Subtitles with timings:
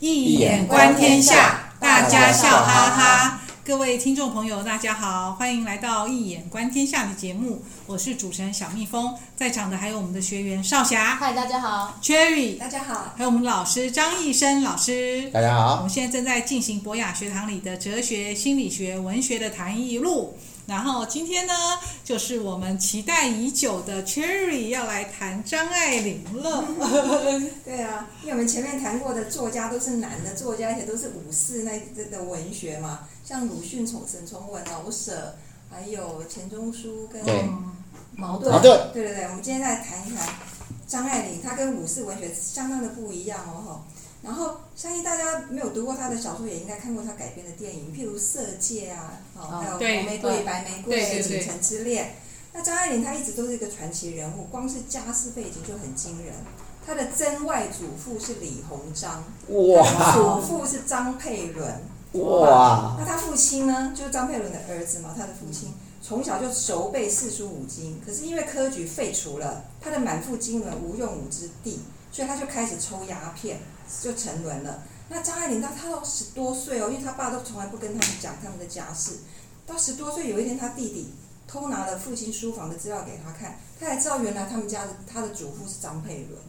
[0.00, 3.40] 易眼观天下，大家笑哈哈。
[3.62, 15.76] 各位听众朋友，大家好，欢迎来到《一眼观天下》的节目，我是主持人小蜜蜂，在场的还有我们的学员少霞，嗨，大家好，Cherry，大家好，还有我们老师张义生老师，大家好。
[15.76, 20.34] 我们现在正在进行博雅学堂里的哲学、心理学、文学的谈艺路。
[20.70, 21.52] 然后今天呢，
[22.04, 26.64] 就是我们期待已久的 Cherry 要来谈张爱玲了。
[27.66, 35.34] 对啊，因为我们前面谈过的作家都是男的作家，而且都是五四那的文学嘛，像鲁迅、从沈从文、老舍，
[35.68, 37.20] 还有钱钟书跟
[38.14, 38.52] 茅盾。
[38.52, 38.92] 茅盾。
[38.92, 40.24] 对对对，我们今天再谈一谈
[40.86, 43.82] 张爱玲，她跟五四文学相当的不一样哦。
[44.22, 52.04] 然后，相信大家没有读过他的小说，也应该看过他改编的电影，譬如《色戒》啊，哦，还有《红玫瑰》《白玫瑰》《倾城之恋》。
[52.52, 56.34] 那张爱玲她一直都是一个传奇人物，光是家世背景就很惊人。
[56.84, 61.80] 她的曾外祖父是李鸿章，哇，祖父是张佩伦，
[62.12, 62.96] 哇。
[62.98, 71.80] 那他父亲呢，就是张佩伦的儿子嘛，他的父亲从小就熟背四书五经，可是因为科举废除了，他的满腹经纶无用武之地，
[72.10, 73.60] 所以他就开始抽鸦片。
[74.02, 74.82] 就沉沦了。
[75.08, 79.18] 那张爱玲到她到十多岁哦，因为她爸都从来不跟他们讲他们的家事。
[79.66, 81.12] 到十多岁，有一天她弟弟
[81.48, 86.40] 偷拿了父亲书房的资料给她看，她才知道原来他们家的她的祖父是张佩伦，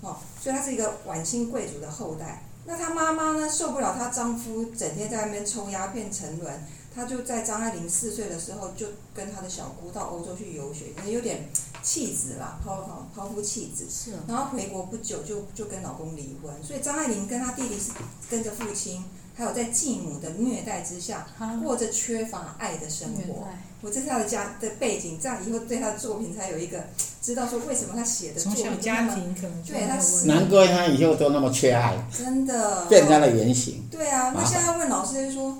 [0.00, 2.44] 哦，所以她是一个晚清贵族的后代。
[2.64, 6.52] 那她妈妈呢，受不了她丈夫整天在外面抽鸦片沉沦。
[6.98, 11.48] 他就在张爱玲四岁的时候，就跟他的小姑到欧洲去游学，可能有点
[11.80, 13.86] 弃子啦，抛抛抛夫弃子。
[13.88, 14.18] 是。
[14.26, 17.92] 然后回国不久就就跟老公离婚，所以张爱玲跟她弟弟是
[18.28, 19.04] 跟着父亲，
[19.36, 21.24] 还有在继母的虐待之下，
[21.62, 23.46] 过着缺乏爱的生活。
[23.80, 26.82] 我这是他的家的背景，这样以后对他的作品才有一个
[27.22, 29.96] 知道说为什么他写的作品家庭可能对他
[30.26, 33.86] 难怪他以后都那么缺爱，真的变他的原型。
[33.88, 35.56] 对啊，那现在问老师就说。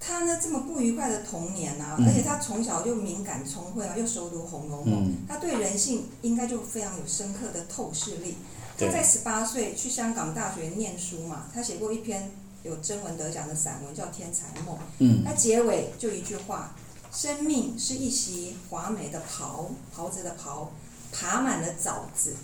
[0.00, 8.36] 他呢，这么不愉快的童年呐、啊，而且他从小就敏感聪慧啊，又熟读《红楼梦》，他对人性应该就非常有深刻的透视力。
[8.78, 12.30] 他在十八岁去香港大学念书嘛，他写过一篇
[12.62, 14.76] 有征文得奖的散文，叫《天才梦》。
[14.98, 16.76] 嗯，他结尾就一句话
[17.12, 20.70] ：“生命是一袭华美的袍，袍子的袍，
[21.10, 22.36] 爬满了枣子。”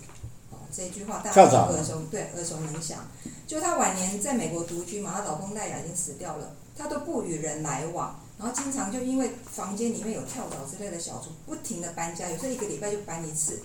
[0.51, 2.99] 哦，这一句话大家都耳熟，对，耳熟能详。
[3.47, 6.53] 就他晚年在美国独居嘛，她老公赖雅已经死掉了。
[6.77, 13.61] 他都不与人来往，然后经常就因为房间里面有跳蚤之类的小虫，不停的搬家，有时候一个礼拜就搬一次，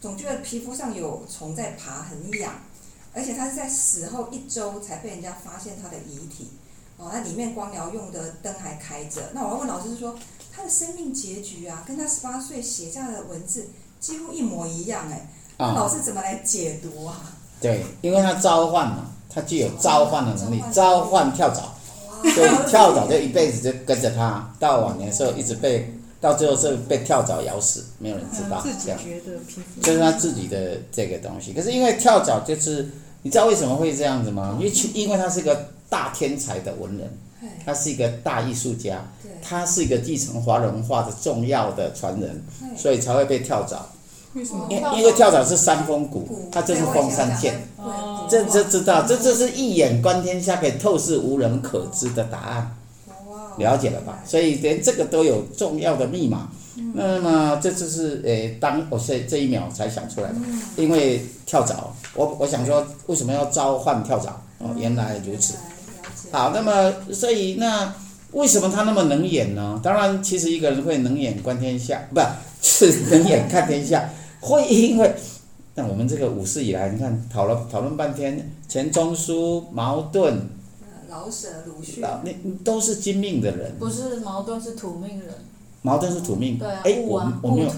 [0.00, 2.54] 总觉得皮肤上有虫在爬，很痒，
[3.12, 6.50] 而且他是在死后一周才被人家发现他的遗体，
[6.96, 9.30] 哦，他里面光疗用的灯还开着。
[9.32, 10.16] 那我要问老师说，
[10.54, 13.68] 他的生命结局啊，跟他十八岁写下的文字
[13.98, 15.28] 几乎一模一样，哎，
[15.58, 17.34] 那老师怎么来解读啊？
[17.60, 21.74] 对，因为他召唤嘛，他具有召唤的能力， 召唤跳蚤。
[22.34, 28.60] 所以跳蚤就一辈子就跟着他，到晚年的时候一直被，到最后是被跳蚤咬死，没有人知道。
[28.62, 29.80] 自己觉得皮肤。
[29.82, 31.52] 这是他自己的这个东西。
[31.52, 32.88] 可是因为跳蚤就是，
[33.22, 34.56] 你知道为什么会这样子吗？
[34.60, 37.10] 因为因为他是一个大天才的文人，
[37.66, 39.04] 他是一个大艺术家，
[39.42, 42.42] 他是一个继承华人文化的重要的传人，
[42.76, 43.86] 所以才会被跳蚤。
[44.34, 44.66] 为什么？
[44.70, 47.60] 因因为跳蚤是三峰谷，它就是风山剑。
[48.28, 52.76] 这这知道，这这是一眼观天下，可以透视无人可知的答案，
[53.58, 54.22] 了解了吧？
[54.24, 56.48] 所以连这个都有重要的密码。
[56.94, 60.36] 那么这就是诶，当我这这一秒才想出来的，
[60.76, 64.40] 因为跳蚤，我我想说，为什么要召唤跳蚤？
[64.58, 65.54] 哦，原来如此。
[66.30, 67.92] 好，那么所以那
[68.30, 69.78] 为什么他那么能演呢？
[69.82, 72.20] 当然，其实一个人会能眼观天下，不
[72.62, 74.08] 是能眼看天下，
[74.42, 75.14] 会因为。
[75.74, 80.46] 那我们这个五四以来，你看讨论讨论半天，钱钟书、矛盾、
[81.08, 82.18] 老舍、鲁迅，那
[82.62, 83.74] 都是金命的人。
[83.78, 85.28] 不是矛盾是土命人。
[85.80, 86.58] 矛盾是土命。
[86.58, 86.82] 对啊。
[86.84, 87.72] 哎，我我没有，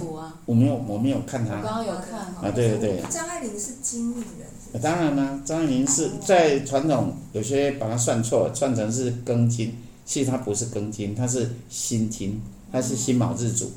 [0.45, 1.59] 我没有我没有看他。
[1.59, 2.19] 我刚刚有看。
[2.19, 3.03] 啊，对对对。
[3.09, 4.83] 张爱玲是金命人。
[4.83, 9.73] 当然啦，张爱玲是在传统有些把它算错，算成是庚金，
[10.05, 12.43] 其实它不是庚金，它是辛金，
[12.73, 13.71] 它是辛卯日主，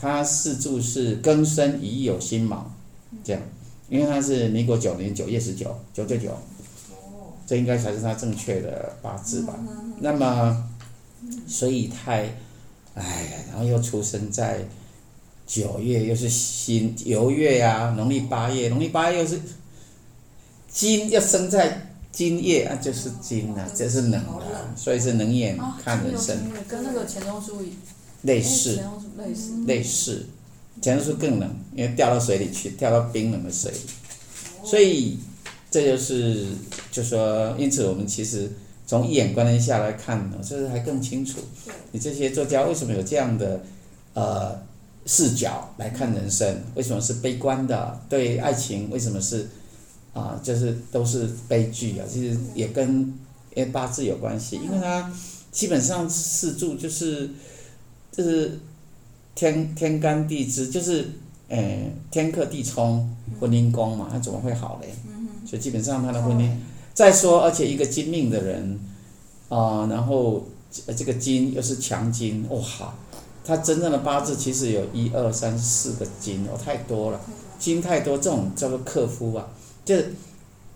[0.00, 2.70] 它四柱是庚申乙酉辛卯。
[3.24, 3.42] 这样，
[3.88, 6.30] 因为他是民国九年九月十九，九九九，
[7.44, 9.58] 这应该才是他正确的八字吧？
[9.98, 10.68] 那么，
[11.46, 12.32] 所以太，
[12.94, 14.64] 哎，然后又出生在
[15.44, 19.40] 九月，又是辛酉月呀，农历八月，农历八月又是
[20.70, 26.36] 金，要生在金月啊，就是金啊，这是冷的，所以是能眼看人生，
[26.68, 27.60] 跟那个钱钟书
[28.22, 28.80] 类似，
[29.16, 30.26] 类似，类似。
[31.18, 33.78] 更冷，因为掉到水里去，掉到冰冷的水里。
[34.64, 35.18] 所以
[35.70, 36.46] 这就是
[36.90, 38.50] 就说，因此我们其实
[38.86, 41.40] 从一眼观天下来看呢，就是还更清楚，
[41.92, 43.62] 你这些作家为什么有这样的
[44.14, 44.58] 呃
[45.06, 46.62] 视角来看人生？
[46.74, 48.00] 为什么是悲观的？
[48.08, 49.48] 对爱情为什么是
[50.12, 50.40] 啊、呃？
[50.42, 52.06] 就是都是悲剧啊！
[52.10, 52.88] 其实也跟
[53.54, 55.12] 因为八字有关系，因为它
[55.52, 57.30] 基本上四柱就是
[58.12, 58.58] 就是
[59.34, 61.08] 天天干地支，就是。
[61.52, 64.94] 哎，天克地冲，婚姻宫嘛，那怎么会好嘞？
[65.44, 66.48] 所以基本上他的婚姻，
[66.94, 68.78] 再说，而且一个金命的人，
[69.48, 70.46] 啊、呃，然后
[70.96, 72.94] 这个金又是强金，哇，
[73.44, 77.20] 他真正的八字其实有一二三四个金哦，太多了，
[77.58, 79.48] 金太多，这种叫做克夫啊，
[79.84, 80.14] 就是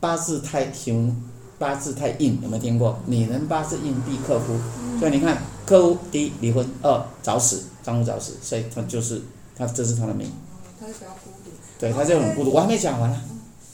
[0.01, 1.15] 八字太凶，
[1.57, 2.99] 八字太硬，有没有听过？
[3.07, 4.59] 女人八字硬必克夫，
[4.99, 9.22] 所以你看，克夫第一离婚，二早死，丈夫早死，所以他就是
[9.56, 10.31] 他这是他的命。
[10.78, 12.50] 他就比较孤独，对他就很孤独。
[12.50, 13.20] 我还没讲完呢，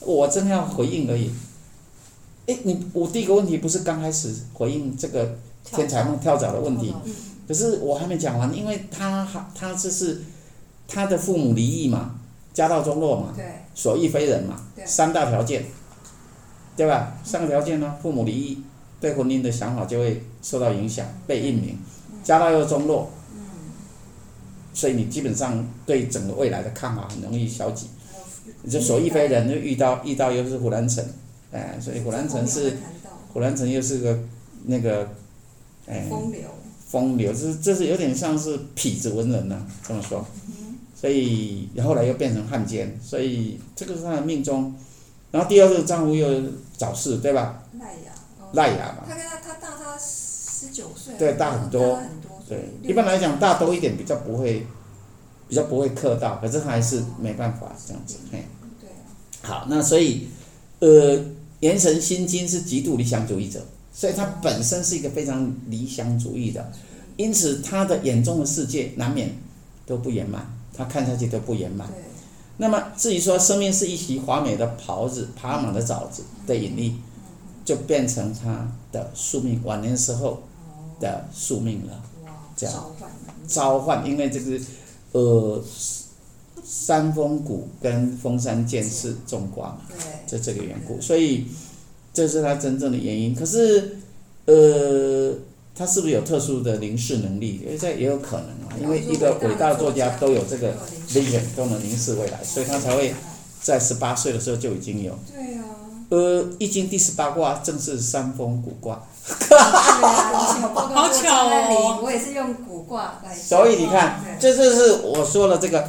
[0.01, 1.33] 我正要回应而已。
[2.47, 6.95] 哎，你我第一个问题不是刚开始回应这个天才梦跳蚤的问题，
[7.47, 10.23] 可是我还没讲完，因为他他这是
[10.89, 12.15] 他的父母离异嘛，
[12.53, 13.35] 家道中落嘛，
[13.75, 15.67] 所遇非人嘛，三大条件，
[16.77, 17.15] 对吧？
[17.25, 18.63] 三个条件呢，父母离异，
[19.01, 21.79] 对婚姻的想法就会受到影响，被印名，
[22.23, 23.11] 家道又中落。
[24.73, 27.89] 所以你基本上对整个未来的看法很容易消极，
[28.63, 31.05] 你就所一非人，就遇到遇到又是胡兰成，
[31.51, 32.77] 哎，所以胡兰成是
[33.33, 34.19] 胡兰成又是个
[34.67, 35.09] 那个，
[35.87, 36.43] 哎，风流，
[36.87, 40.25] 风流，这这是有点像是痞子文人呢、啊，这么说，
[40.95, 44.73] 所以后来又变成汉奸，所以这个是他的命中，
[45.33, 46.43] 然后第二个丈夫又
[46.77, 47.65] 早逝，对吧？
[47.79, 48.10] 赖雅，
[48.53, 51.99] 赖雅嘛，他跟他他大他十九岁，对，大很多。
[52.49, 54.67] 对，一般来讲大多一点比较不会，
[55.49, 58.17] 比较不会克到，可是还是没办法这样子。
[58.33, 58.45] 嘿，
[58.81, 58.91] 对。
[59.43, 60.29] 好，那所以，
[60.81, 61.25] 呃，
[61.61, 66.73] 元神心经是极度理想主义者，所以他本身是一个非常理想主义的，
[67.17, 69.31] 因此他的眼中的世界难免
[69.87, 71.89] 都不圆满，他看下去都不圆满。
[72.57, 76.97] 那么至于说生命是一袭华美的袍子，爬满了枣子的引力，
[77.65, 80.43] 就变成他的宿命，晚年时候
[80.99, 82.03] 的宿命了。
[82.57, 82.93] 这样
[83.49, 84.61] 召唤，因为这个
[85.13, 85.65] 呃，
[86.63, 89.79] 山峰谷跟峰山剑是综卦嘛，
[90.27, 91.47] 就这个缘故，所以
[92.13, 93.35] 这是他真正的原因。
[93.35, 93.97] 可是
[94.45, 95.35] 呃，
[95.75, 97.61] 他是不是有特殊的凝视能力？
[97.65, 100.75] 因为这也有可能啊，因为一个伟大的作家都有这个
[101.09, 103.15] vision，都能凝视未来，所以他才会
[103.63, 105.19] 在十八岁的时候就已经有。
[105.35, 105.65] 对啊。
[106.11, 109.01] 呃，易经第十八卦正是三风古卦。
[109.23, 112.01] 哈哈哈好巧哦！
[112.03, 113.33] 我也是用古卦来。
[113.33, 115.89] 所以你看，这就是我说了这个，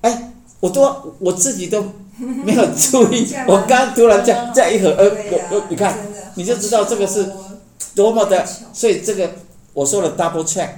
[0.00, 1.84] 哎，我都我自己都
[2.18, 5.08] 没有注意， 我刚突然这样这样一合，呃，
[5.52, 5.96] 我你看，
[6.34, 7.30] 你就知道这个是
[7.94, 9.30] 多么的，所以这个
[9.74, 10.70] 我说了 double check，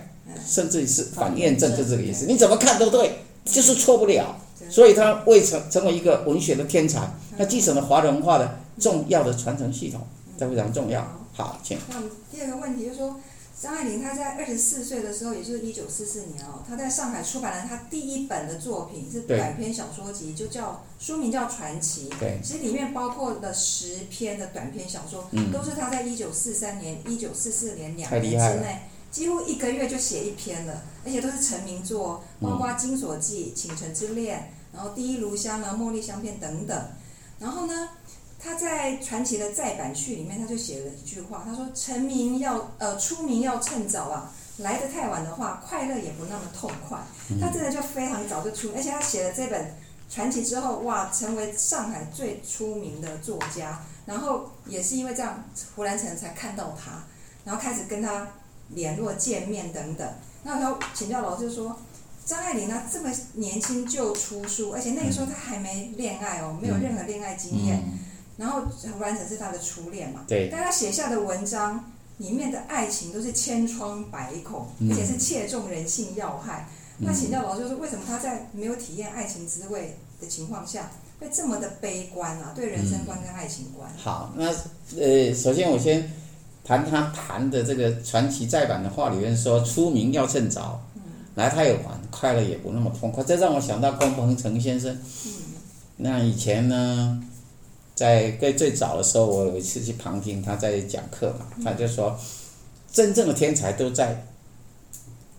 [0.47, 2.27] 甚至于是反验证，就这个意思。
[2.27, 4.37] 你怎么看都对，就是错不了。
[4.73, 10.01] 所以他未成成为一个文学的天才，他继承了华人文化的重要的传承系统，
[10.39, 11.07] 这非常重要。
[11.35, 11.79] 好，请。
[11.91, 13.21] 那第二个问题就是说，
[13.61, 22.09] 张爱玲她在二十四岁的时候，也就是一九四四年哦，她在上海出版了她第一本的作品，是短篇小说集，就叫书名叫《传奇》。
[22.19, 22.39] 对。
[22.43, 28.81] 其实里面包括了十篇的短篇小说，嗯、都是她在一九四三年、一九四四年两年之内，
[29.11, 34.39] 几乎一个月就写一篇了，而且都是成名作，包括《金锁记》、《倾城之恋》，
[34.73, 36.85] 然后《第一炉香》啊，《茉莉香片》等等。
[37.39, 37.89] 然后呢？
[38.45, 46.99] 他在传奇的再版序里面，他就写了一句话，他说：“成名要呃出名要趁早啊，来得太晚的话，快乐也不那么痛快。”
[47.41, 49.73] 他真的就非常早就出，而且他写了这本
[50.11, 53.81] 传奇之后，哇，成为上海最出名的作家。
[54.07, 55.45] 然后也是因为这样，
[55.77, 57.05] 胡兰成才看到他，
[57.45, 58.27] 然后开始跟他
[58.71, 60.13] 联络、见面等等。
[60.43, 61.77] 那他请教老师说，
[62.25, 67.83] 张爱玲呢这么年轻就出书，而且那个时候她还没恋爱哦，没有任何恋爱经验。
[68.39, 68.63] 然后
[68.97, 70.25] 胡兰成是她的初恋嘛？
[70.27, 70.49] 对。
[70.51, 76.67] 但她写下的文章里面的爱情都是千疮百孔，嗯、而且是切中人性要害。
[76.99, 82.53] 嗯、那请教老师说，为什么她在没有体验爱情滋味的情况下，会这么的悲观啊？
[82.55, 83.91] 对人生观跟爱情观。
[83.95, 84.47] 嗯、好，那
[84.99, 86.11] 呃，首先我先
[86.65, 90.81] 谈他谈的这个传奇再版的话里面说，出名要趁早，
[91.35, 93.25] 嗯、来太晚，快乐也不那么痛快。
[93.25, 94.93] 这让我想到关鹏程先生。
[94.95, 95.33] 嗯。
[95.97, 97.23] 那以前呢？
[97.95, 102.19] 在最最早的时候，我有一次去旁听他在讲课嘛，他就说，
[102.91, 104.25] 真正的天才都在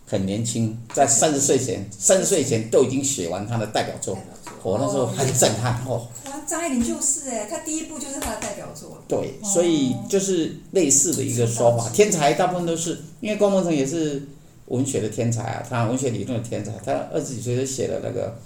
[0.05, 4.15] 很年轻，在三十岁前，三十岁前都已经写完他的代表作，
[4.61, 6.07] 我那时候很震撼哦。
[6.25, 9.03] 哇，张爱玲就是哎，她第一部就是她的代表作。
[9.07, 14.21] 对，所以就是类似的一个说法，天才大部分都是因为关鹏程也是
[14.67, 18.37] 文学的天才啊，他文学理论的天才，他二十几岁就写了那个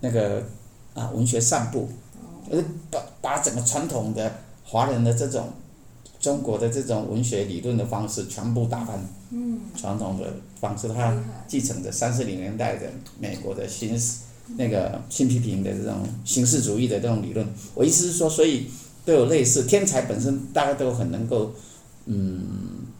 [0.00, 0.42] 那个
[0.94, 1.88] 啊文学散步，
[2.50, 5.48] 就是把把整个传统的华人的这种。
[6.18, 8.98] 中国的这种文学理论的方式全部打翻，
[9.30, 11.14] 嗯，传统的方式，他
[11.46, 12.90] 继承着三四零年代的
[13.20, 13.96] 美国的新
[14.56, 17.46] 那个新批评的这种形式主义的这种理论。
[17.74, 18.66] 我意思是说，所以
[19.04, 21.52] 都有类似天才本身，大家都很能够
[22.06, 22.42] 嗯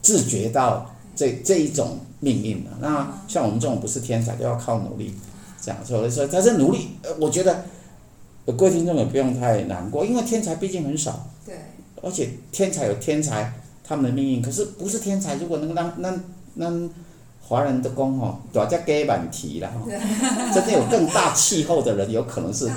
[0.02, 2.70] 自觉到这这一种命运的。
[2.80, 5.12] 那像我们这种不是天才，都要靠努力，
[5.60, 6.90] 这样所以说但是努力。
[7.02, 7.64] 呃，我觉得
[8.56, 11.28] 各位听众也不用太难过，因为天才毕竟很少。
[11.44, 11.56] 对。
[12.02, 16.20] 而且天才有天才他们的命运，可是不是天才，如果能让让
[16.56, 16.90] 让
[17.40, 19.80] 华人的功吼，大家给满题了哈，
[20.52, 22.68] 真的有更大气候的人，有可能是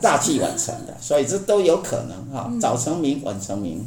[0.00, 3.82] 大器晚成的，所以这都有可能哈，早成名晚成名，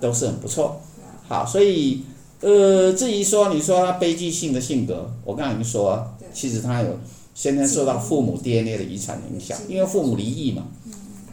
[0.00, 0.80] 都是很不错。
[1.26, 2.04] 好，所以
[2.40, 6.98] 呃，至于说你说他悲剧性的性格，我刚才已经说，其实他有
[7.34, 10.64] 先天受到父母 DNA 的遗传影响，因为父母离异嘛，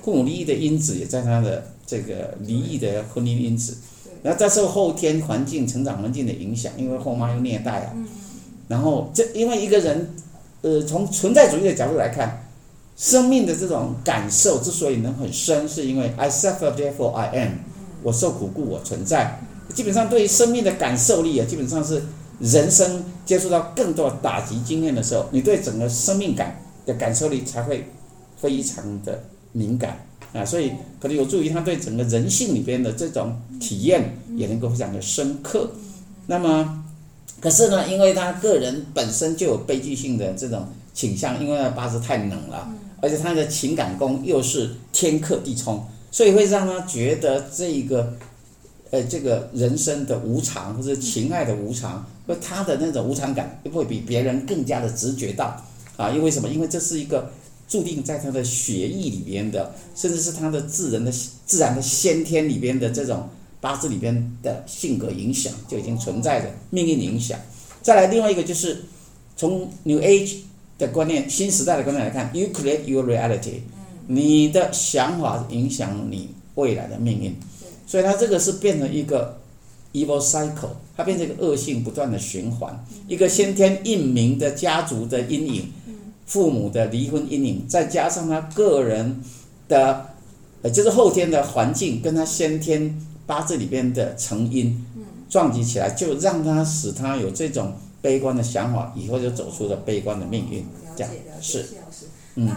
[0.02, 1.68] 父母离异的因子也在他的。
[1.86, 3.76] 这个离异的婚姻因子，
[4.24, 7.94] 然后再受后天环境、成长环境的影响，因为后妈又虐待啊，
[8.70, 10.16] 然后这因为一个人，
[10.62, 12.48] 呃，从存在主义的角度来看，
[12.96, 17.52] 生命的这种感受之所以能很深，是因为 I suffer therefore I am，
[18.02, 19.42] 我受苦故我存在。
[19.74, 22.02] 基本上对于生命的感受力啊，基本上是
[22.40, 27.90] 人生接触到更多打击经验的时候，你对整个生命感的感受力才会
[28.38, 30.06] 非常的敏感。
[30.34, 35.70] 啊，所以可能有助于他对整个人性里边的这种体验也能够非常的深刻。
[36.26, 36.84] 那么，
[37.40, 42.68] 可是呢，因为他个人本身就有悲剧性的这种倾向，因为他八字太冷了，
[43.00, 48.16] 而且他的情感宫又是天克地冲，所以会让他觉得这个，
[48.94, 55.60] 呃，这个人生的无常或者情爱的无常，或他的那种无常感会比别人更加的直觉到
[55.98, 56.48] 啊，因为什么？
[56.48, 57.32] 因为这是一个。
[57.66, 61.12] 注定在他的血液里边的，甚至是他的自然的
[61.46, 63.28] 自然的先天里边的这种
[63.60, 67.40] 八字里边的性格影响，就已经存在着命运影响。
[67.82, 68.84] 再来另外一个就是
[69.36, 70.36] 从 New Age
[70.78, 73.62] 的观念、新时代的观念来看，You create your reality，
[74.06, 77.36] 你的想法影响你未来的命运。
[77.86, 79.40] 所以它这个是变成一个
[79.94, 85.72] evil cycle，它变成一个恶性不断的循环，一个先天印明的家族的阴影。
[86.26, 89.22] 父母的离婚阴影，再加上他个人
[89.68, 90.06] 的，
[90.62, 92.98] 呃，就是后天的环境跟他先天
[93.28, 94.84] 八字里边的成因，
[95.30, 100.66] 撞击起来，就让他使他有这种悲观的想法，以后就走出了悲观的命运。
[100.96, 101.12] 这样
[101.42, 101.66] 是。
[102.36, 102.50] 嗯。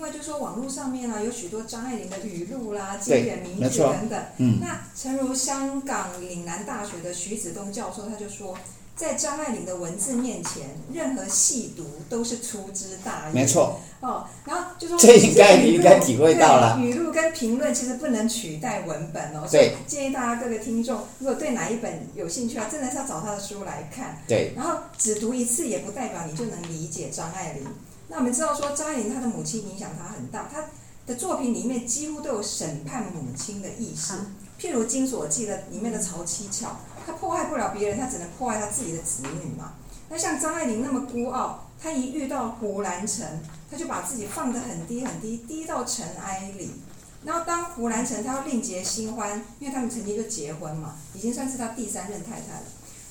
[0.00, 4.18] 那另外就是说，网络上面啊，有许多张爱玲的语录啦、经典名句等等。
[4.38, 4.58] 嗯。
[4.58, 8.56] 那诚如香港岭南大学的徐子东教授，他就说。
[8.96, 13.32] 在张爱玲的文字面前，任何细读都是粗枝大叶。
[13.32, 13.80] 没错。
[14.00, 16.78] 哦，然后就说这应该你应该体会到了。
[16.78, 24.18] 语录跟评论其实不能取代文本哦，所以建议大家各个听众，如果对哪一本有兴趣啊，真的是要找他的书来看。
[24.28, 24.52] 对。
[24.54, 27.64] 然后只读一次也不代表你就能理解张爱玲。
[28.10, 30.64] 那我们知道说张爱玲她的母亲影响她很大，她
[31.06, 34.14] 的作品里面几乎都有审判母亲的意识，
[34.60, 36.76] 譬如《金锁记》的里面的曹七巧。
[37.06, 39.74] 她迫害不了别人，她只能迫害她自己的子女嘛。
[40.08, 43.24] 那像张爱玲那么孤傲，她一遇到胡兰成，
[43.70, 46.72] 她就把自己放得很低很低，低到尘埃里。
[47.24, 52.62] 然后当胡兰成他要另结新欢，因为他们曾经就结婚嘛，已经算是他第三任太太了。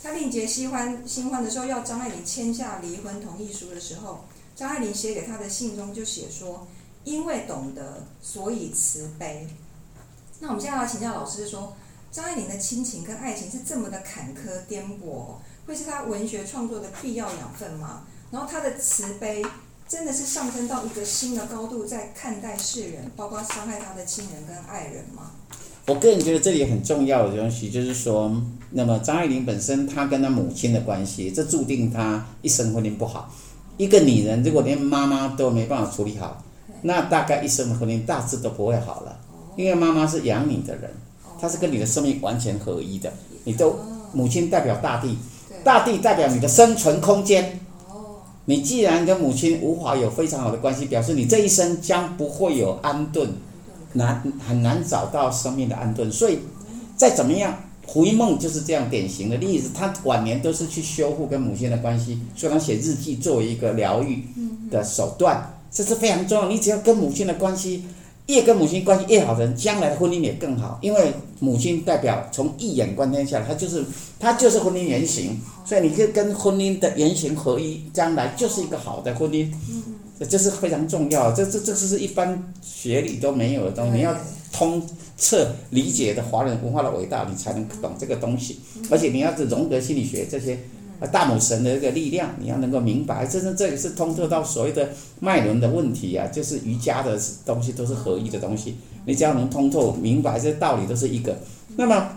[0.01, 4.25] 他另结新欢新欢的时候，要张爱玲签下离婚同意书的时候，
[4.59, 6.67] 张爱玲写给他的信中就写说
[7.05, 9.47] ：“因为懂得，所以慈悲。”
[10.41, 11.73] 那我们现在要请教老师说。
[12.11, 15.35] 张爱玲的亲情跟爱情是这么的坎坷颠簸，
[15.67, 18.01] 会是她文学创作的必要养分吗？
[18.31, 19.45] 然后她的慈悲
[19.87, 25.33] 真的是上升到一个新的高度，在看待世人，包括伤害她的亲人跟爱人吗？
[25.85, 33.31] 我个人觉得这里很重要的东西就是说，那么张爱玲本身她跟她母亲的关系，这注定她一生婚姻不好。
[33.79, 36.43] 一个女人如果连妈妈都没办法处理好，
[36.81, 39.17] 那大概一生的婚姻大致都不会好了，
[39.55, 40.91] 因为妈妈是养你的人。
[41.39, 43.09] 她是跟你的生命完全合一的，
[43.45, 43.79] 你都
[44.12, 45.17] 母亲代表大地，
[45.63, 47.62] 大地代表你的生存空间。
[48.43, 53.31] 你既然跟母亲无法有非常好的关系，表示你这一生将不会有安顿，
[53.93, 56.12] 难很难找到生命的安顿。
[56.12, 56.39] 所以，
[56.98, 57.57] 再怎么样，
[57.91, 59.72] 胡因梦就是这样典型的例子。
[59.74, 64.24] 他晚年都是去修复跟母亲的关系，所以他写日记作为一个疗愈
[64.69, 65.55] 的手段。
[65.72, 66.48] 这是非常重要。
[66.48, 67.84] 你只要跟母亲的关系
[68.27, 70.77] 越跟母亲关系越好的人，将来的婚姻也更好。
[70.84, 73.84] 因为母亲代表从一眼观天下来，她就是
[74.19, 79.51] 她就是婚姻原型，所以你可以跟婚姻的原型合一，将来就是一个好的婚姻。
[80.29, 83.98] 这是非常重要，这这这是一般学理都没有的东西。
[83.98, 84.13] 你要
[84.51, 84.86] 通
[85.19, 88.59] 彻理解的华人文化的伟大，你才能懂这个东西。
[88.89, 90.57] 而且你要是荣格心理学这些，
[91.11, 98.75] 大母神的这个力量，你要能够明白，这是这里是通透到所谓的脉轮的问题啊，就是瑜伽的东西都是合一的东西。
[99.05, 101.38] 你只要能通透明白这些道理都是一个。
[101.77, 102.09] 那么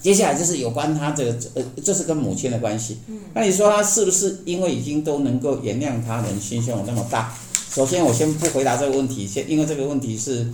[0.00, 2.98] 接下来就是有关他这个呃，这是跟母亲的关系。
[3.32, 7.32] 那你说他是不是因为已经都能够原谅他人，心胸有那么大？
[7.70, 10.46] 首先我先不回答这个问题，先因为这个问题是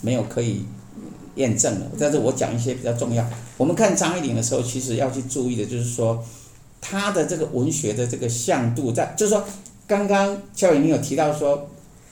[0.00, 0.64] 没有可以
[1.36, 1.86] 验证了。
[1.98, 3.24] 但是我讲一些比较重要。
[3.56, 6.24] 我们看张爱玲的时候，其实要去注意的就是说。
[6.86, 9.42] 他的这个文学的这个向度在，在就是说，
[9.86, 11.66] 刚刚肖伟你有提到说，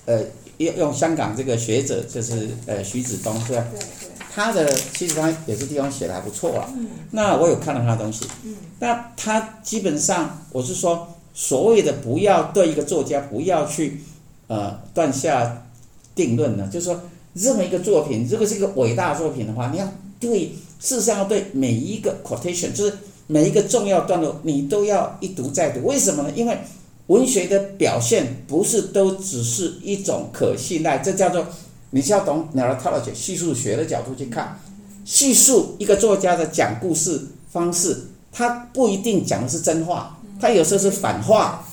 [0.07, 0.25] 呃，
[0.57, 3.67] 用用香港这个学者就是呃徐子东是吧？
[3.71, 3.87] 对对。
[4.35, 6.71] 他的其实他有些地方写的还不错啊。
[6.75, 6.89] 嗯。
[7.11, 8.27] 那我有看到他的东西。
[8.45, 8.57] 嗯。
[8.79, 14.01] 那他基本上我是说，所谓的不要对一个作家不要去
[14.47, 15.67] 呃断下
[16.15, 16.99] 定论呢，就是说，
[17.35, 19.87] 任何一个作品，如果是一个伟大的作品的话，你要
[20.19, 22.93] 对事实上要对每一个 quotation 就是。
[23.29, 25.87] 每一个重要段落，你都要一读再读。
[25.87, 26.31] 为什么呢？
[26.35, 26.59] 因为
[27.07, 31.47] 文学的表现不是都只是一种可信赖，这叫做
[31.91, 34.61] 你是要懂 narratology 叙述学的角度去看，
[35.07, 37.97] 叙述一个作家的讲故事方式，
[38.33, 41.65] 他不一定讲的是真话，他有时候是反话，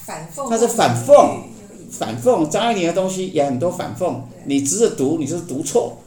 [0.50, 1.40] 他是反讽，
[1.92, 2.48] 反讽。
[2.50, 4.16] 张爱玲的东西也很多反讽，
[4.46, 5.98] 你只是读，你就是读错。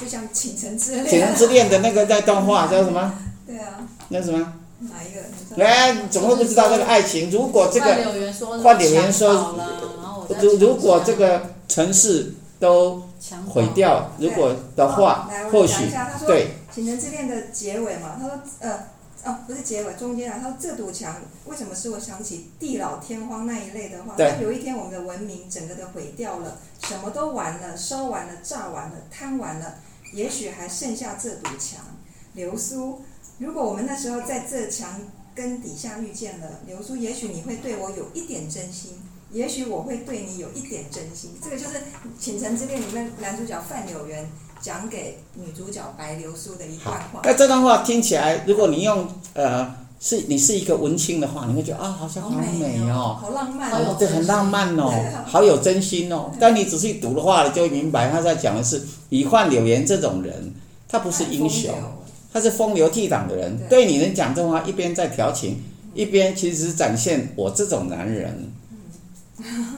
[0.00, 1.04] 就像《倾城之恋》。
[1.10, 3.12] 《倾城之恋》的那个那段话叫什么？
[3.46, 3.86] 对啊。
[4.08, 4.52] 那什么？
[4.80, 5.64] 哪一个？
[5.64, 7.30] 哎，怎么会不知道这个爱情？
[7.30, 7.86] 如果这个
[8.62, 9.56] 换柳原说，
[10.40, 13.02] 如如果这个城市都
[13.48, 15.90] 毁掉，如果的话，或许
[16.26, 16.52] 对。
[16.72, 18.78] 倾城之恋的结尾嘛，他说呃，
[19.28, 24.14] 哦，不是结尾，中间啊，他说这堵墙为什么使我想起地老天荒那一类的话？
[24.16, 24.38] 对。
[24.40, 29.74] 有一天我们的文明整个的毁掉了，什么都完了，烧完了，炸完了，贪完了，
[30.14, 31.84] 也许还剩下这堵墙。
[32.32, 33.02] 流苏。
[33.38, 34.98] 如果我们那时候在这墙
[35.34, 38.98] 根底下遇见了流苏，也许你会对我有一点真心，
[39.30, 41.38] 也许我会对你有一点真心。
[41.44, 41.76] 这个就是
[42.18, 44.26] 《倾城之恋》里面男主角范柳原
[44.60, 47.20] 讲给女主角白流苏的一段话。
[47.24, 54.92] 那这段话听起来，如果你用呃是你是一个文青的话，你会觉得啊，好像好美哦，好浪漫哦，对，很浪漫哦，
[55.26, 56.30] 好有真心哦。
[56.38, 60.54] 但你仔细读的话，你就会明白他在讲的是以患柳岩这种人，
[60.88, 61.74] 他不是英雄。
[62.30, 65.62] 他是风流倜傥的人，对女人讲这话，一边在调情，
[65.94, 68.52] 一边其实展现我这种男人，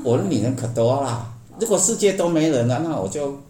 [0.03, 1.33] 我的女人可多啦。
[1.61, 3.41] 如果世界都没人了，那我就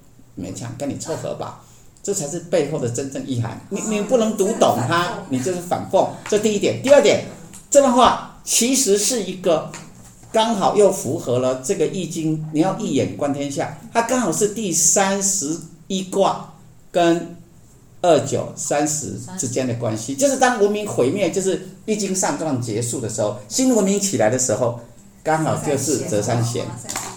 [0.41, 1.63] 勉强跟你凑合吧。
[2.03, 3.61] 这才是背后的真正意涵。
[3.69, 6.09] 你你不能读懂它，你就是反讽。
[6.29, 7.25] 这第一点，第二点，
[7.71, 9.71] 这段话其实是一个
[10.33, 12.47] 刚好又符合了这个易经。
[12.53, 16.55] 你要一眼观天下，它刚好是第三十一卦
[16.91, 17.37] 跟。
[18.03, 24.81] 二九三十之间的关系，就是当文明毁灭，就是易经上段结束的时候，新文明起来的时候，
[25.23, 26.65] 刚好就是折三弦，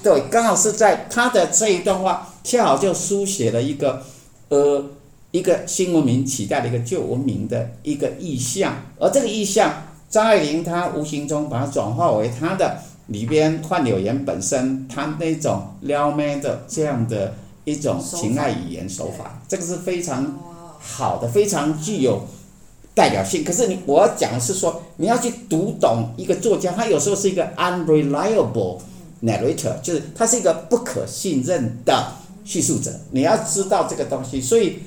[0.04, 4.04] 对，刚好是在他的这一段话，恰好就书写了一个，
[4.50, 4.86] 呃，
[5.32, 20.40] 一个新文明取代了一个旧文明的一个意象，而这个意象，张爱玲她无形中把它转化为她的里边范柳岩本身他那种撩妹的这样的一种情爱语言手法，这个是非常。
[20.86, 22.28] 好的，非常具有
[22.94, 23.42] 代表性。
[23.42, 28.80] 可是你，我要讲的是说，你要去读懂一个作家，他有时候是一个 unreliable
[29.24, 32.12] narrator，就是他是一个不可信任的
[32.44, 32.92] 叙述者。
[33.12, 34.80] 你要知道这个东西，所以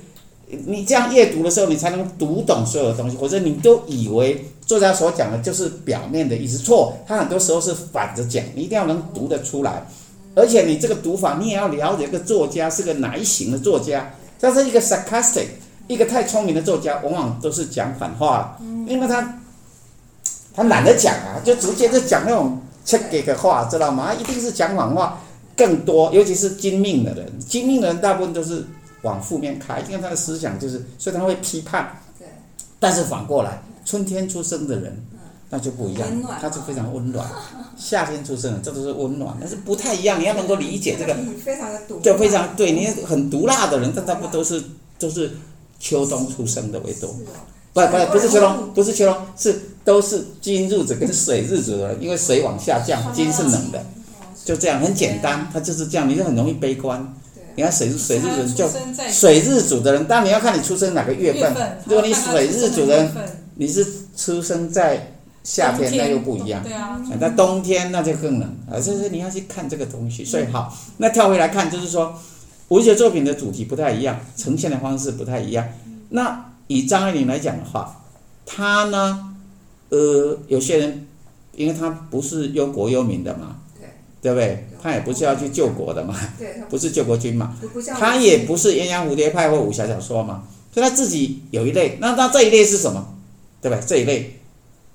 [0.49, 3.17] 你这样阅读的时候，你才能读懂所有的东西。
[3.17, 8.45] 或者你都以为作家所讲的就是表面的意思，错，他很多时候是反着讲。
[8.55, 9.87] 你一定要能读得出来，
[10.35, 14.15] 而且你这个读法，你也要了解这个作家是个哪一型的作家。
[14.41, 15.47] 他是一个 sarcastic。
[15.89, 19.41] 一个太聪明的作家，往往都是讲反话，因为他
[20.53, 24.09] 他懒得讲啊，就直接就讲那种切给的话，知道吗？
[24.09, 25.23] 他一定是讲反话
[25.57, 28.65] 更多，尤其是精命的人，精命的人大部分都是
[29.03, 32.01] 往负面开，因为他的思想就是，所以他会批判。
[32.19, 32.27] 对。
[32.79, 35.05] 但是反过来，春天出生的人，
[35.51, 36.09] 那就不一样，
[36.41, 37.27] 他就非常温暖。
[37.77, 40.21] 夏天出生的，这都是温暖，但是不太一样。
[40.21, 41.15] 你要能够理解这个，
[41.45, 44.63] 非常的毒，就非常对你很毒辣的人，但他不都是
[44.99, 45.31] 都是。
[45.79, 47.15] 秋冬出生的为多，
[47.75, 53.85] 不不不是秋冬，不是秋冬，是都是金日子跟水日子的人，因为水往下降，金是冷的，
[54.47, 57.15] 就这样很简单，他就是这样，你就很容易悲观。
[57.57, 58.71] 你看水水日主人就
[59.11, 61.53] 水日主的人，当然你要看你出生哪个月份。
[61.87, 63.13] 如果你水日主的人，
[63.57, 63.85] 你是
[64.17, 66.63] 出生在夏天，那又不一样。
[66.63, 70.25] 对啊，那冬天那就更冷啊，所以说你要去看这个东西。
[70.25, 72.15] 所以好，那跳回来看，就是说
[72.69, 75.67] 文学作品的主题不太一样，呈现的方式不太一样。
[76.11, 78.05] 那以张爱玲来讲的话，
[78.45, 79.35] 她呢，
[79.89, 81.07] 呃，有些人
[81.55, 83.57] 因为她不是忧国忧民的嘛，
[84.21, 84.67] 对，不对？
[84.83, 86.15] 他也不是要去救国的嘛，
[86.69, 87.57] 不是救国军嘛，
[87.99, 91.99] 他也不是鸳鸯蝴蝶派或武侠小说嘛，所以他自己有一类。
[92.01, 93.15] 那那这一类是什么？
[93.61, 93.87] 对不对？
[93.87, 94.41] 这一类，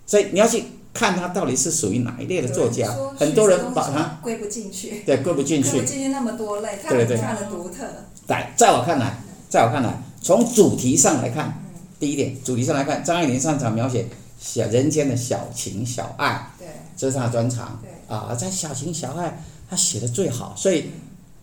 [0.05, 2.87] 所以你要去看他到底是属于哪一类的作家。
[3.17, 5.71] 很多人把他归不进去，对，归不进去。
[5.71, 7.85] 归不进去那么多类，他有他的独特。
[8.27, 9.17] 来，在我看来，
[9.49, 11.61] 在我看来，从主题上来看，
[11.99, 14.07] 第一点，主题上来看，张爱玲擅长描写
[14.39, 17.79] 小人间的小情小爱，对，这是他的专长。
[17.81, 20.85] 对啊，在小情小爱，他写的最好，所以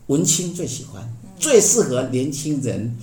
[0.08, 1.02] 文青最喜欢，
[1.38, 2.96] 最适合年轻人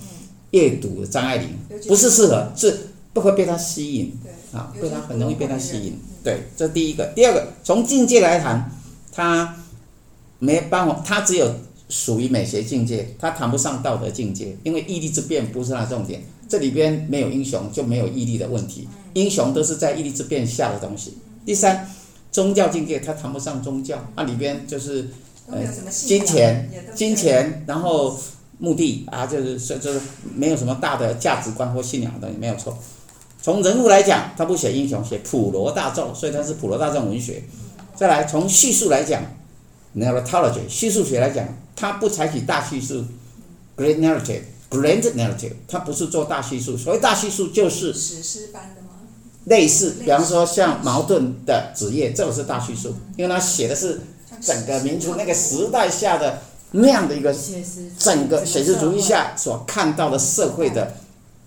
[0.52, 1.48] 阅读张爱玲，
[1.86, 2.90] 不是适合是。
[3.16, 4.12] 不会被他吸引，
[4.52, 5.98] 啊，被他很容易被他吸引。
[6.22, 7.10] 对，这第一个。
[7.16, 8.70] 第二个，从境界来谈，
[9.10, 9.56] 他
[10.38, 11.50] 没办法，他只有
[11.88, 16.22] 属于美学境界，他谈不上道德境界，因为义利之辩不是他的重点。
[16.46, 21.16] 这里边没有英雄，就没有义利的问题，英雄都是在义利之辩下的东西。
[21.46, 21.90] 第三，
[22.36, 25.08] 宗教境界他谈不上宗教，那里边就是
[25.50, 25.56] 呃
[25.88, 28.14] 金钱，金钱，然后
[28.58, 29.98] 目的啊，就是就是
[30.34, 32.76] 没有什么大的价值观或信仰的没有错。
[33.40, 37.42] 从人物来讲，他不写英雄，写普罗大众，所以他是普罗大众文学。
[37.94, 39.22] 再来，从叙述来讲
[39.96, 43.02] ，narratology 叙述学来讲，他不采取大叙述
[43.78, 46.76] ，great narrative，grand narrative，他不是做大叙述。
[46.76, 48.75] 所谓大叙述就是史诗般？
[49.46, 54.00] 类似，比方说像茅盾的《职业》，这个是大叙述，因为他写的是
[54.40, 57.34] 整个民族那个时代下的那样的一个
[57.98, 60.92] 整个写实主义下所看到的社会的。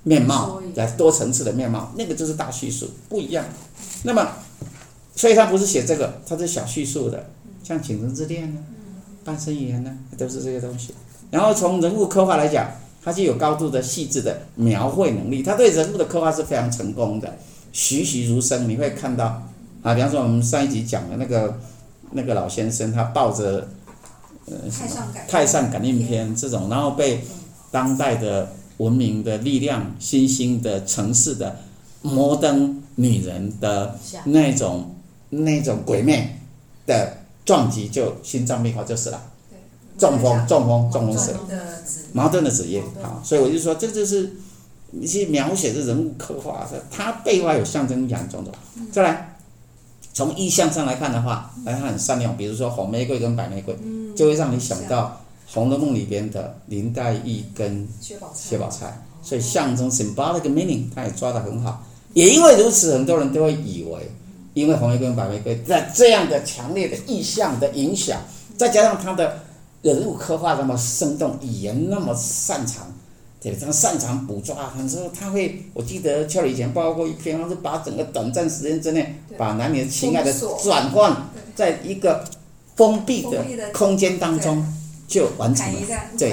[0.03, 3.43] 面貌来多层次的面貌，那个就是大叙述，不一样。
[4.03, 4.25] 那么，
[5.13, 7.29] 所以他不是写这个，他是小叙述的，
[7.65, 8.59] 像《倾城之恋》呢，
[9.25, 10.95] 《半生缘》呢，都是这些东西。
[11.29, 12.71] 然后从人物刻画来讲，
[13.03, 17.38] 他就有高度的细致的描绘能力，他对人物的刻画是非常成功的，
[17.71, 18.67] 栩栩如生。
[18.69, 19.43] 你会看到
[19.82, 21.60] 啊，比方说我们上一集讲的那个
[22.12, 23.67] 那个老先生，他抱着
[24.45, 24.55] 呃
[25.27, 27.21] 《太上感应篇》这种，然后被
[27.71, 28.49] 当代的。
[28.79, 31.60] 文明的力量，新兴的城市的
[32.01, 34.95] 摩登女人的那种
[35.32, 36.39] 那种鬼魅
[36.86, 39.21] 的撞击，就心脏病发就死了。
[39.97, 41.39] 中风，中风，中风死了。
[42.13, 44.32] 矛盾的职业，好，所以我就说，这就是
[44.91, 48.54] 一些描写的人物刻画的，它背后有象征意义种种。
[48.91, 49.38] 再来，
[50.13, 53.75] 从意象上来看的话，它很善良，比如说红玫瑰跟白玫瑰，
[54.15, 55.21] 就会让你想到。
[55.52, 61.84] 《红楼梦》里边的林黛玉跟薛宝钗，薛宝钗，所以象征 symbolic meaning，他也抓得很好。
[62.13, 64.12] 也因为如此，很多人都会以为，
[64.54, 68.21] 因为红玫瑰跟白玫瑰在这样的强烈的意象的影响，
[68.60, 69.39] 再加上他的
[69.82, 72.86] 人物刻画那么生动，语言那么擅长，
[73.41, 82.23] 对，这样擅长捕捉，很多他会，我记得俏以前报过一篇，他是把整个短暂时间之内，把男女的情爱的转换，在一个
[82.75, 84.65] 封闭的空间当中。
[85.10, 85.80] 就完成了，
[86.19, 86.32] 对，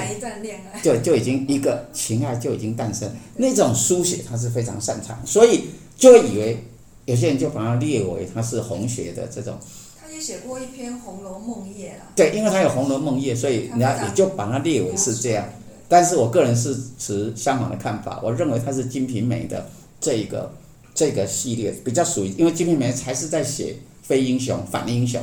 [0.82, 3.10] 就就已经一个情爱就已经诞生。
[3.36, 6.62] 那种书写他是非常擅长，所以就会以为
[7.06, 9.58] 有些人就把它列为他是红学的这种。
[9.98, 12.04] 他也写过一篇《红楼梦夜》了。
[12.14, 15.48] 对，因为他有《红楼梦夜》，所以人家也就把它列为是这样。
[15.88, 19.70] 但是我个人是持相反的看法，我认为他是《金瓶梅》的
[20.00, 20.52] 这一个
[20.94, 25.22] 这个系列比较属于，因为《金瓶梅》才是在写非英雄反英雄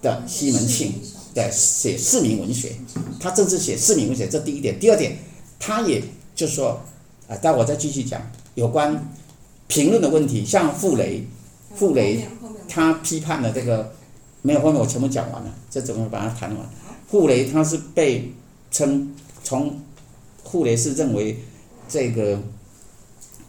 [0.00, 0.94] 的西门庆。
[1.34, 2.72] 对，写市民文学，
[3.18, 4.78] 他正是写市民文学，这第一点。
[4.78, 5.16] 第二点，
[5.58, 6.02] 他也
[6.34, 6.78] 就说，
[7.26, 8.20] 啊，待会我再继续讲
[8.54, 9.10] 有关
[9.66, 10.44] 评论的问题。
[10.44, 11.26] 像傅雷，
[11.74, 12.28] 傅雷
[12.68, 13.94] 他批判了这个，
[14.42, 16.68] 没有后面我全部讲完了，这怎么把它谈完？
[17.08, 18.30] 傅雷他是被
[18.70, 19.80] 称从，
[20.52, 21.38] 傅雷是认为
[21.88, 22.36] 这个，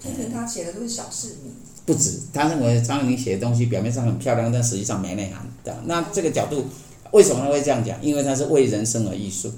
[0.01, 1.53] 批评他写的都是小市民，
[1.85, 5.77] 不止，他认为张爱玲写的东西表面上很漂亮，但实际上没内涵的。
[5.85, 6.65] 那这个角度。
[7.11, 7.95] 为什么他会这样讲？
[8.03, 9.51] 因为他是为人生而艺术，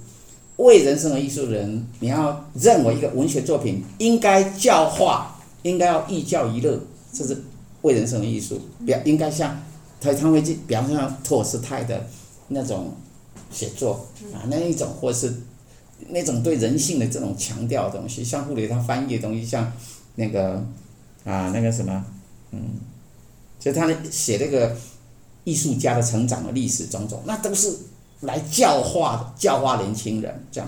[0.58, 6.78] 为人生而艺术的人，你要认为一个文学作品应该教化，应该要寓教于乐，
[7.14, 7.42] 这是
[7.84, 8.60] 为人生而艺术。
[8.86, 9.58] 表应该像
[10.02, 12.06] 他他会去，比方像托尔斯泰的
[12.50, 12.94] 那种
[13.50, 15.34] 写作啊，那一种或是
[16.10, 19.72] 那种对人性的这种强调的东西，像傅雷他翻译的东西，像
[20.16, 20.66] 那个
[21.24, 22.06] 啊那个什么，
[22.52, 22.60] 嗯，
[23.60, 24.76] 就他写那个。
[25.48, 27.72] 艺术家的成长的历史种种，那都是
[28.22, 30.68] 来教化的教化年轻人，这样。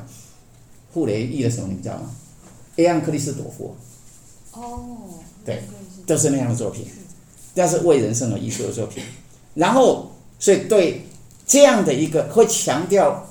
[0.94, 2.12] 傅雷译的什么你知道吗？
[2.78, 3.76] 《黑暗克里斯朵夫》。
[4.60, 4.88] 哦。
[5.44, 5.64] 对，
[6.06, 6.86] 都是那样的作品，
[7.56, 9.02] 那是为人生而艺术的作品。
[9.56, 11.08] 然后，所以对
[11.48, 13.27] 这样的一个会强调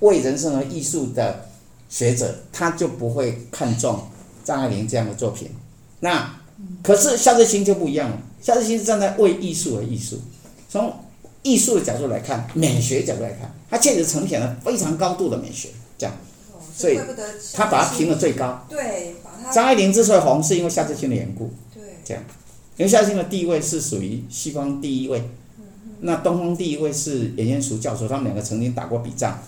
[0.00, 1.46] 为人生而艺术的
[1.88, 4.00] 学者，他就不会看重
[4.44, 5.48] 张爱玲这样的作品。
[6.00, 6.40] 那
[6.82, 10.20] 可是夏志清就不一样了，夏志清是站在为艺术而艺术，
[10.68, 10.92] 从
[11.42, 16.14] 艺术的角度来看，美学角度来看，他确实呈现了非常高度的美学，这样。
[16.76, 16.98] 所以
[17.52, 18.64] 他把它评的最高。
[18.68, 19.52] 对，把它。
[19.52, 21.50] 张爱玲之所以红，是因为夏志清的缘故。
[21.74, 21.82] 对。
[22.02, 22.22] 这样，
[22.78, 25.22] 因为夏志清的地位是属于西方第一位，
[26.00, 29.38] 那东方第一位是颜彦淑教授，他们两个曾经打过笔仗，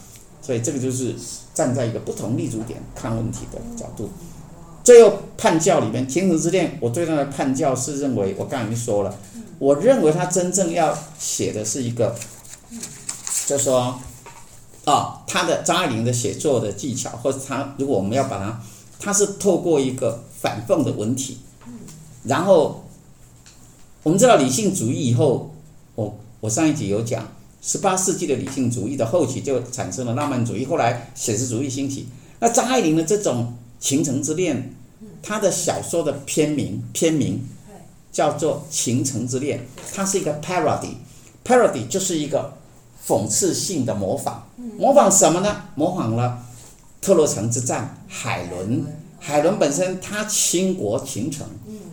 [0.43, 1.15] 所以这个就是
[1.55, 4.11] 站在一个不同立足点看问题的角度。
[4.85, 9.17] 最后判教里面，《倾城之恋》，我对他的判教是认为，我刚才已经说了，
[9.59, 12.15] 我认为他真正要写的是一个，
[13.47, 13.99] 就说。
[14.85, 18.61] 啊、他的张爱玲的写作的技巧，或者他如果我们要把它，
[18.99, 21.39] 他是透过一个反讽的文体，
[22.25, 22.83] 然后
[24.03, 25.55] 我们知道理性主义以后，
[25.95, 27.29] 我我上一集有讲，
[27.63, 32.09] 十八世纪的理性主义的后期就产生了浪漫主义，后来写实主义兴起。
[32.41, 34.57] 那张爱玲的这种《倾城之恋》，
[35.23, 37.41] 她的小说的片名片名
[38.11, 39.59] 叫做《倾城之恋》，
[39.95, 42.55] 它是一个 parody，parody 就是一个。
[43.05, 44.43] 讽刺性的模仿，
[44.79, 45.65] 模仿什么呢？
[45.75, 46.39] 模仿了
[47.01, 48.85] 特洛城之战，海伦。
[49.19, 51.45] 海伦本身她倾国倾城，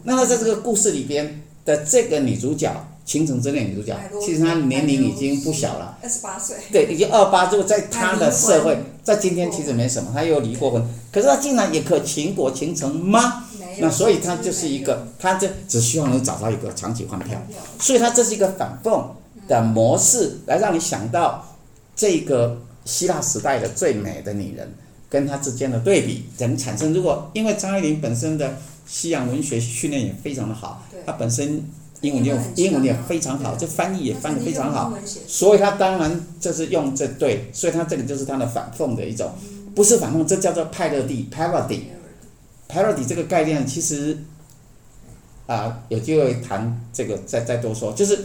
[0.03, 2.71] 那么在这个故事里边的这个女主角，
[3.09, 6.57] 倾城之恋女主角，其实她年龄已经不小了，二十八岁。
[6.71, 13.47] 对，已经二八，如果在她的社会，在今天其实没什么，她又离过婚，可是她竟然也可倾国倾城吗？
[13.79, 17.41] 那所以她就是一个，她这只希望能找到一个长期换票，
[17.79, 19.03] 所以她这是一个反讽。
[19.47, 21.43] 的模式来让你想到
[21.95, 24.71] 这个希腊时代的最美的女人
[25.09, 26.93] 跟她之间的对比，能产生？
[26.93, 31.63] 如果因为张爱玲本身的西洋文学训练也非常的好，她本身
[32.01, 34.93] 英文就英文也非常好，这翻译也翻得非常好，
[35.27, 39.31] 所以他当然就是用这对，所以他这个就是他的反讽的一种，
[39.75, 44.17] 不是反讽，这叫做派乐蒂 （parody），parody 这个概念其实
[45.47, 48.19] 啊有机会谈这个再再多说，就是。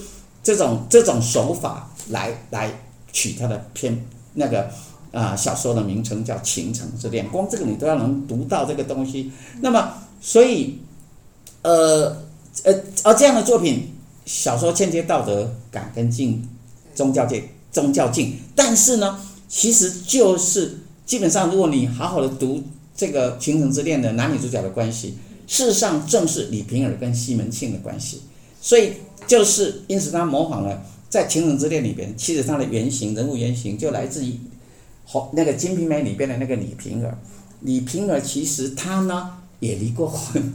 [0.45, 2.71] 这种这种手法来来
[3.11, 3.99] 取他的篇
[4.35, 4.65] 那个
[5.11, 9.33] 啊、呃、小说的名称叫《倾城之恋》，光这个你都要能读到这个东西。
[9.63, 10.79] 那么，所以
[11.63, 12.15] 呃
[12.63, 13.93] 呃而这样的作品，
[14.25, 16.49] 小说间接道德感跟敬
[16.95, 22.63] 宗教界宗教敬，但是呢，其实就是基本上，如果你好好的读
[22.97, 28.23] 这个《倾城之恋》的男女主角的关系，事实上正是李瓶儿跟西门庆的关系，
[28.61, 28.93] 所以。
[29.27, 34.39] 就是，因此他模仿了在《倾城之恋》里边，其实他的原型人物原型就来自于
[35.07, 37.17] 红那个《金瓶梅》里边的那个李瓶儿。
[37.61, 40.53] 李瓶儿其实她呢也离过婚，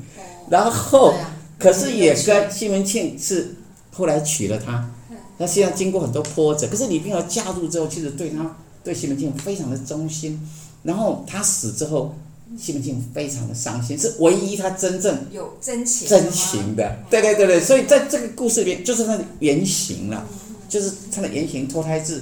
[0.52, 1.16] 然后
[1.60, 3.54] 可是也跟西门庆是
[3.91, 4.89] 后来娶了她。
[5.38, 10.41] 那现在经过很多波折，可是李冰儿嫁入之后，其实对她对西门庆非常的忠心。
[10.82, 12.15] 然后她死之后。
[12.58, 20.26] 西门庆非常的伤心，是唯一他真正有真情真情的，对对对对，所以在这个故事里边，就是他的原型了，
[20.67, 22.22] 就是他的原型脱胎自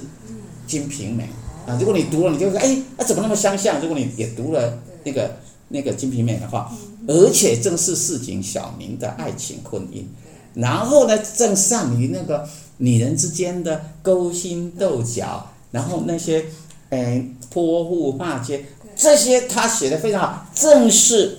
[0.66, 1.26] 金瓶梅》
[1.70, 1.78] 啊。
[1.80, 3.80] 如果你读了，你就说，哎，那怎么那么相像？
[3.80, 5.34] 如果你也读了那个
[5.68, 6.70] 那个《金瓶梅》的话，
[7.08, 10.04] 而且正是市井小民的爱情婚姻，
[10.52, 16.44] 然后呢，正善于那个女人之间的勾心斗角，然后那些
[16.90, 18.64] 哎泼妇骂街。
[18.94, 21.38] 这些他写的非常好，正是，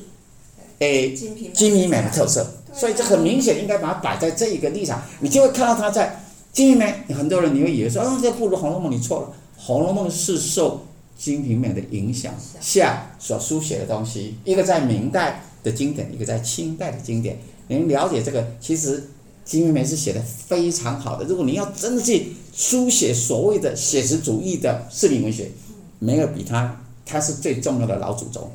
[0.80, 1.36] 诶，金
[1.74, 9.28] 瓶梅的特色，所以这很明显应该把它摆在这一个立场，你就会看到他在金瓶梅，很多人你会以为说，啊，这不如《红楼梦》，你错了，
[9.62, 10.86] 《红楼梦》是受
[11.18, 17.40] 金瓶梅的影响下所书写的东西，一个在明代的经典，一个在清代的经典。
[17.68, 19.10] 您了解这个，其实
[19.46, 21.26] 金瓶梅是写的非常好的。
[21.26, 25.52] 如果你要真的去书写所谓的写实主义的市民文学，
[26.00, 26.82] 没有比他。
[27.12, 28.52] 他是最重要的老祖宗，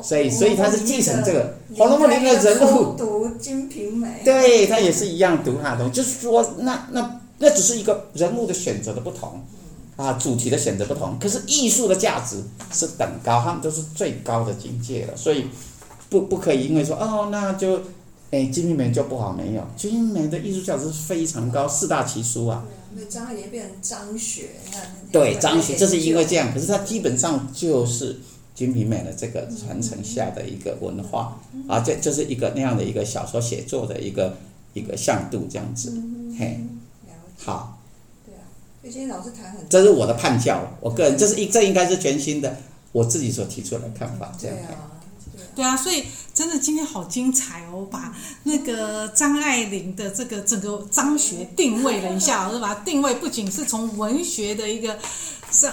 [0.00, 2.94] 所以所以他是继承这个《红楼梦》里面的人物。
[2.96, 9.44] 读《金瓶梅》，对他也是一样读他的东西，就是说，那那那只是一个人物的选择的不同，
[9.96, 12.40] 啊，主题的选择不同，可是艺术的价值
[12.72, 15.46] 是等高，他们都是最高的境界了，所以
[16.08, 17.76] 不不可以因为说哦，那就
[18.30, 22.64] 哎《金瓶梅》就不好，没有《金瓶梅》的艺术价值是非常高，四大奇书啊。
[22.98, 24.48] 那张爱玲变成张学，
[25.12, 26.50] 对张学，这是因为这样。
[26.54, 28.14] 可是它基本上就是
[28.54, 34.38] 《金瓶梅》的这个传承下的一个文化、嗯、啊，这就是一个那样的一个小说写作的一个
[34.72, 35.90] 一个向度这样子。
[35.94, 36.60] 嗯、嘿，
[37.36, 37.78] 好。
[38.24, 38.48] 对啊，
[38.80, 42.56] 所以今天老师谈很，这是我的判教，我个人这是一这应该是全新的
[42.92, 44.74] 我自己所提出来的看法，这样看。
[45.56, 47.88] 对啊，所以真的今天好精彩哦！
[47.90, 54.98] 把那个张爱玲的这个整个张学定位了一下， 我就把它定位不仅是从文学的一个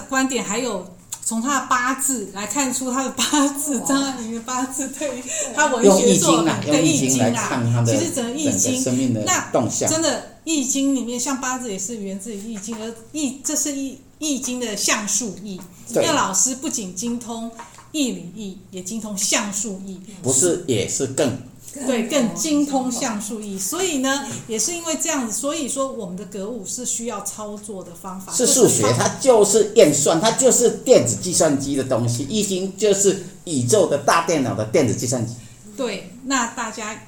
[0.08, 5.22] 观点，还有从他的八字来看出他的八字，张爱玲的八字对于
[5.54, 9.50] 他文学作品的易经啊，其实整个易经那
[9.86, 15.60] 真的易经里面像八字也是源自于易经，而易这是易易经的象数易，
[15.92, 17.52] 那老师不仅精通。
[17.94, 21.38] 易理易也精通像素易，不是也是更
[21.86, 35.34] 对更精通像素易，所以呢，也是因为这样子，所以说我们的格物是需要操作的方法，是数学，它就是验算，它就是电子计算机的东西，易经就是宇宙的大电脑的电子计算机。
[35.76, 37.00] 对，那大家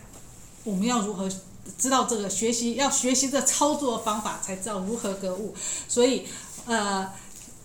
[0.62, 1.28] 我们要如何
[1.76, 2.74] 知道这个学习？
[2.74, 5.52] 要学习这操作的方法，才知道如何格物。
[5.88, 6.22] 所以，
[6.66, 7.08] 呃。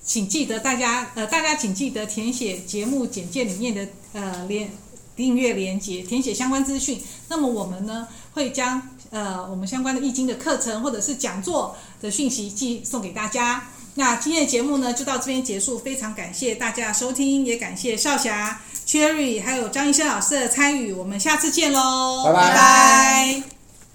[0.04, 4.70] 请记得大家呃，大家请记得填写节目简介里面的呃连
[5.16, 7.02] 订阅连接，填写相关资讯。
[7.28, 13.70] 那么我们呢会将呃我们相关的易经的课程或者是讲座的讯息寄送给大家。
[13.96, 20.94] 那今天的节目呢就到这边结束，非常感谢大家的收听，也感谢少侠、Cherry 还有张医生老师的参与。
[20.94, 22.40] 我们下次见喽，拜拜。
[22.40, 23.61] 拜拜。